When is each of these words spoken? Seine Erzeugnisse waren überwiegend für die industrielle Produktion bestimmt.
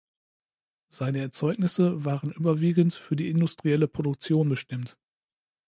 Seine 0.89 1.19
Erzeugnisse 1.19 2.03
waren 2.03 2.31
überwiegend 2.31 2.95
für 2.95 3.15
die 3.15 3.29
industrielle 3.29 3.87
Produktion 3.87 4.49
bestimmt. 4.49 4.97